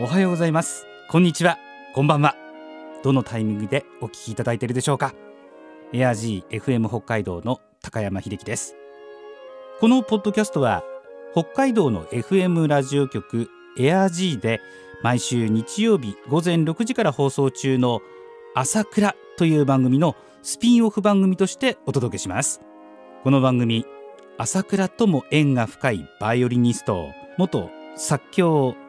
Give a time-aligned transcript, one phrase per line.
[0.00, 0.86] おはようございます。
[1.08, 1.58] こんにちは。
[1.92, 2.36] こんばんは。
[3.02, 5.12] どのタイミングでお聞きいただいているでしょうか。
[5.92, 8.76] エアジー FM 北海道の高山秀樹です。
[9.80, 10.84] このポッドキャストは
[11.32, 14.60] 北海道の FM ラジオ局エアジーで
[15.02, 18.00] 毎週日曜日午前6時から放送中の
[18.54, 22.60] 朝倉という番組のスピンオフ番組としてお届けします。
[23.24, 23.84] この番組
[24.36, 28.76] 朝倉とも縁が深いバイオリニスト元作協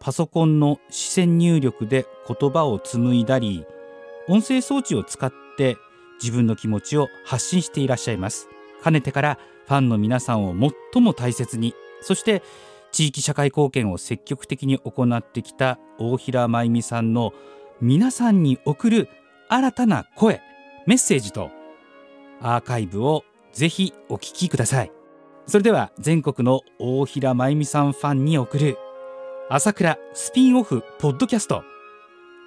[0.00, 3.64] パソコンの視線入力で言葉を紡いだり
[4.28, 5.76] 音声装置を使って
[6.22, 8.48] 自分の気持ちを発信していらっしゃいます。
[8.82, 10.54] かねてからファンの皆さんを
[10.92, 12.42] 最も大切にそして
[12.92, 17.32] 地域社会貢献を積極的に行ってきた大平真由美さんの
[17.80, 19.08] 皆さんに送る
[19.48, 20.40] 新たな声
[20.86, 21.50] メッセージと
[22.40, 24.92] アーカイブをぜひお聞きください。
[25.46, 28.76] それでは全国の大平真由美さんファンに送る
[29.50, 31.64] 朝倉スピンオフポッドキャスト。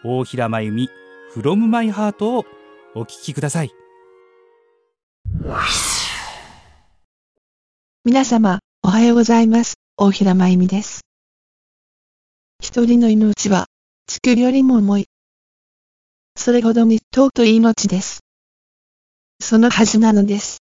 [0.04, 0.90] 大平真由美
[1.36, 2.46] from my heart を
[2.94, 3.72] お聞きください。
[8.06, 9.78] 皆様おはようございます。
[9.98, 11.02] 大平真由美です。
[12.62, 13.66] 一人の命は
[14.06, 15.08] 地球よりも重い。
[16.38, 18.20] それほどに尊い命です。
[19.40, 20.60] そのはずなのです。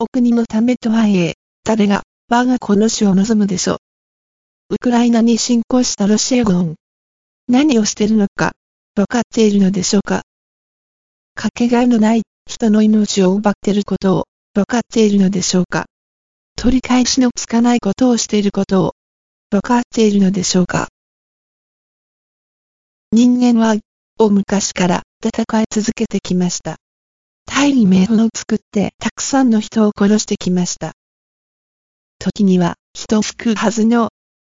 [0.00, 3.76] お国のためとはいえ誰が我が子の死を望むでしょう。
[4.70, 6.76] ウクライナに侵攻したロシア軍。
[7.48, 8.52] 何をしてるのか、
[8.96, 10.22] わかっているのでしょうか
[11.34, 14.24] かけがえのない人の命を奪っていることを
[14.54, 15.86] わかっているのでしょうか
[16.56, 18.92] 取り返しのつかないことをしていることを
[19.50, 20.88] わかっているのでしょうか
[23.12, 23.76] 人間は
[24.18, 26.76] 大昔から戦い続けてきました。
[27.46, 30.92] 大義名分を作ってたくさんの人を殺してきました。
[32.18, 34.10] 時には人を救うはずの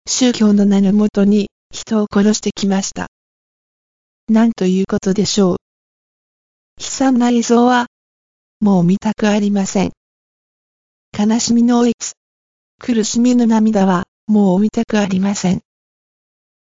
[0.09, 3.07] 宗教の名のもとに人を殺してきました。
[4.29, 5.57] なんということでしょう。
[6.79, 7.87] 悲惨な映像は、
[8.61, 9.91] もう見たくありません。
[11.17, 12.13] 悲しみのいつ、
[12.79, 15.59] 苦しみの涙は、もう見たくありません。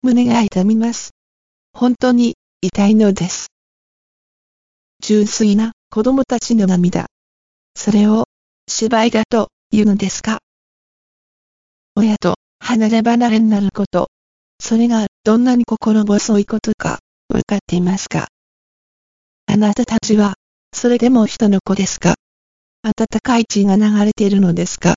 [0.01, 1.11] 胸が痛みます。
[1.75, 3.49] 本当に、痛いのです。
[5.03, 7.09] 純粋な子供たちの涙。
[7.77, 8.25] それを、
[8.67, 10.39] 芝居だというのですか
[11.95, 12.37] 親と
[12.69, 14.09] 離れ離れになること。
[14.61, 16.99] それがどんなに心細いことか、
[17.33, 18.29] わかっていますか？
[19.47, 20.35] あなたたちは、
[20.75, 22.17] それでも人の子ですか？
[22.83, 24.97] 温かい血が流れているのですか？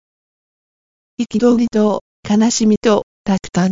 [1.18, 3.72] 憤りと悲しみと落胆。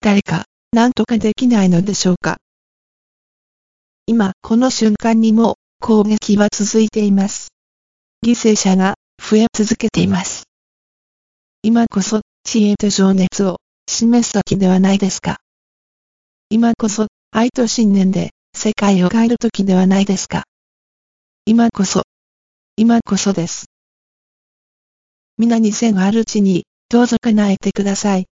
[0.00, 2.38] 誰か、何とかできないのでしょうか？
[4.06, 7.52] 今、この瞬間にも、攻撃は続いています。
[8.26, 10.42] 犠牲者が増え続けています。
[11.62, 13.56] 今こそ知恵と情熱を
[13.88, 15.38] 示す時ではないですか？
[16.50, 20.44] 今こそ愛と信念で世界を変える時ではないですか？
[21.46, 22.02] 今こそ、
[22.76, 23.64] 今こそです。
[25.36, 28.26] 皆に線あるうちに、どうぞ叶えてください。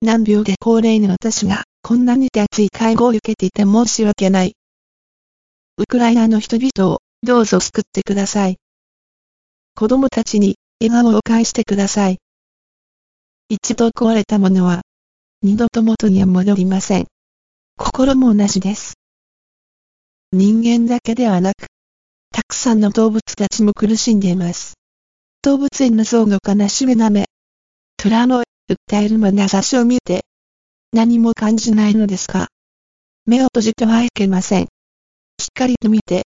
[0.00, 4.54] 難病で高齢の私が、こんなに手厚い介護を受けていて申し訳ない。
[5.76, 8.56] ウクライナの人々を、どうぞ救ってください。
[9.74, 12.18] 子供たちに、笑顔を返してください。
[13.50, 14.80] 一度壊れたものは、
[15.42, 17.06] 二度と元には戻りません。
[17.76, 18.94] 心も同じです。
[20.32, 21.66] 人間だけではなく、
[22.32, 24.74] たくさんの動物たちも苦しんでいます。
[25.42, 27.26] 動物園の象の悲しみなめ、
[27.98, 30.24] 虎の訴える眼差しを見て、
[30.92, 32.48] 何も感じないのですか
[33.26, 34.68] 目を閉じてはいけません。
[35.38, 36.22] しっかりと見て、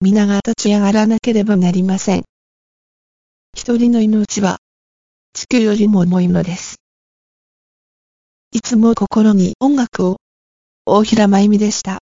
[0.00, 2.24] 皆が立ち上がらなければなりません。
[3.54, 4.58] 一人の命は、
[5.32, 6.76] 地球よりも重いのです。
[8.52, 10.16] いつも心に音楽を、
[10.86, 11.98] 大平真由美でした。